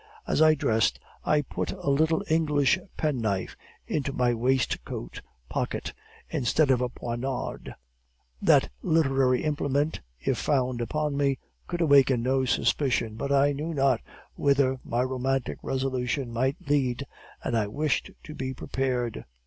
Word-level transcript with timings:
As 0.25 0.41
I 0.41 0.55
dressed 0.55 0.99
I 1.23 1.43
put 1.43 1.73
a 1.73 1.91
little 1.91 2.23
English 2.27 2.79
penknife 2.97 3.55
into 3.85 4.11
my 4.11 4.33
waistcoat 4.33 5.21
pocket, 5.47 5.93
instead 6.27 6.71
of 6.71 6.81
a 6.81 6.89
poniard. 6.89 7.75
That 8.41 8.69
literary 8.81 9.43
implement, 9.43 10.01
if 10.19 10.39
found 10.39 10.81
upon 10.81 11.15
me, 11.17 11.37
could 11.67 11.81
awaken 11.81 12.23
no 12.23 12.45
suspicion, 12.45 13.15
but 13.15 13.31
I 13.31 13.51
knew 13.51 13.75
not 13.75 14.01
whither 14.33 14.79
my 14.83 15.03
romantic 15.03 15.59
resolution 15.61 16.33
might 16.33 16.57
lead, 16.67 17.05
and 17.43 17.55
I 17.55 17.67
wished 17.67 18.09
to 18.23 18.33
be 18.33 18.55
prepared. 18.55 19.23